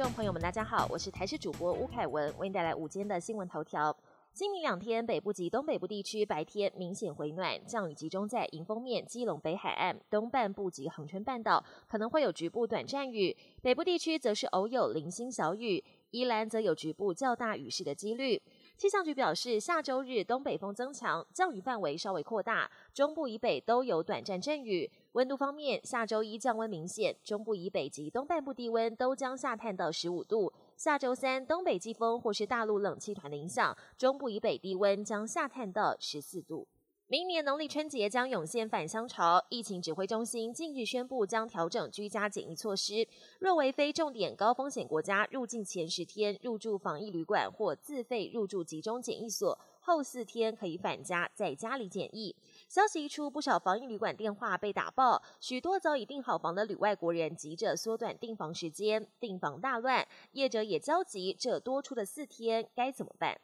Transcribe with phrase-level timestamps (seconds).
[0.00, 3.94] 观众朋友们，大家好，我是台视主播吴凯文，为您带来午间的新闻头条。
[4.32, 18.40] 今明两天，北部及东北部地区白天明显回暖，降雨集中在迎风面、基隆北海岸东半部及恒春半岛，可能会有局部短暂雨；北部地区则是偶有零星小雨，宜兰则有局部较大雨势的几率。
[18.80, 24.90] 气象局表示，下周日东北风增强，降雨范围稍微扩大，中部以北都有短暂阵雨。
[25.12, 30.50] 温度方面，下周一降温明显，中部以北及东半部低温都将下探到十五度。
[30.78, 36.66] 下周三，东北季风或是大陆冷气团的影响，中部以北低温将下探到十四度。
[37.10, 43.04] 明年农历春节将涌现返乡潮，疫情指挥中心近日宣布将调整居家检疫措施。
[43.40, 52.32] 若为非重点高风险国家，入境前十天入住防疫旅馆或自费入住集中检疫所，后四天可以返家在家里检疫。
[52.68, 63.40] 消息一出，不少防疫旅馆电话被打爆，许多早已订好房的旅外国人急着缩短订房时间，订房大乱，业者也焦急，这多出的四天该怎么办？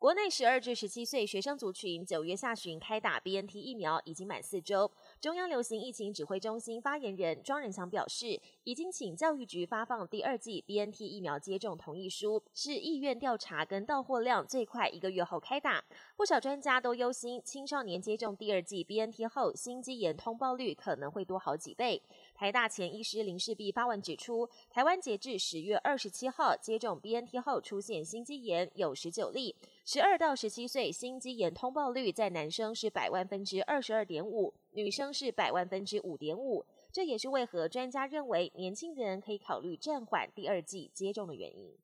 [0.00, 4.90] 国内十二至十七岁学生族群九月下旬开打 BNT 疫苗已经满四周。
[5.20, 15.84] 中央流行疫情指挥中心发言人庄仁祥表示，已经请教育局发放第二季 BNT 疫苗接种同意书，是意愿调查跟到货量最快一个月后开打。
[16.16, 22.02] 不少专家都忧心，青少年接种第二季 BNT 后，心肌炎通报率可能会多好几倍。
[22.40, 36.64] 台大前医师林世璧发文指出，台湾截至十月二十七号接种 BNT 后出现心肌炎有十九例，十二到十七岁心肌炎通报率在男生是百万分之二十二点五，女生是百万分之五点五。
[36.90, 41.76] 这也是为何专家认为年轻人可以考虑暂缓第二季接种的原因。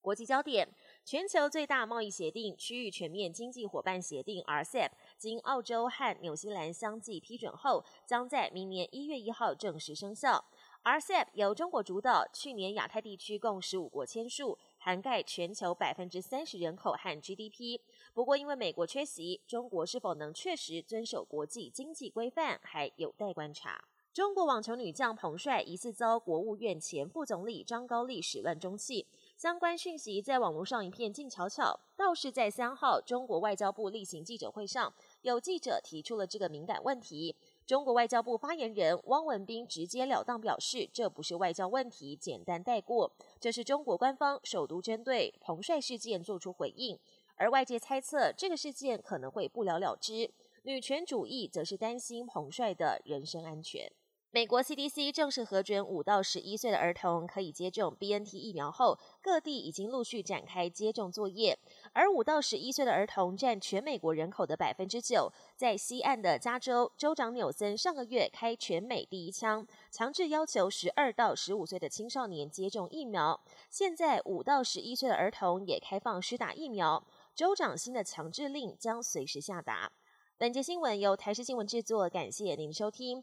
[0.00, 0.68] 国际焦点：
[1.02, 10.44] 全球最大贸易协定——区域全面经济伙伴协定 （RCEP） 经澳洲和纽西兰相继批准后，将在明年一月一号正式生效。
[10.82, 17.80] RCEP 由中国主导，去年亚太地区共十五国签署，涵盖全球百分之三十人口和 GDP。
[18.12, 23.82] 不过，因为美国缺席，中国是否能确实遵守国际经济规范，还有待观察。
[24.12, 29.08] 中国网球女将彭帅疑似遭国务院前副总理张高丽始乱终弃。
[29.36, 37.36] 相关讯息在网络上一片静悄悄，倒是在三号中国外交部例行记者会上，有记者提出了这个敏感问题。
[37.66, 43.12] 中国外交部发言人汪文斌直截了当表示，这不是外交问题，简单带过。
[43.40, 46.98] 这是中国官方首度针对彭帅事件做出回应，
[47.34, 50.30] 而外界猜测这个事件可能会不了了之。
[50.62, 53.90] 女权主义则是担心彭帅的人身安全。
[54.34, 61.56] 美国 CDC 正式核准五到十一岁的儿童可以接种 BNT 疫苗后，各地已经陆续展开接种作业。
[61.92, 65.32] 而五到十一岁的儿童占全美国人口的百分之九。
[65.54, 73.40] 在西岸的加州，州长纽森上个月开全美第一枪，强制要求十二到十五岁的青少年接种疫苗。
[73.70, 77.06] 现在五到十一岁的儿童也开放施打疫苗。
[77.36, 79.92] 州长新的强制令将随时下达。
[80.36, 83.22] 本节新闻由台视新闻制作，感谢您收听。